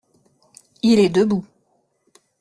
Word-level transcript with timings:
Il 0.81 0.97
est 0.99 1.09
debout. 1.09 1.45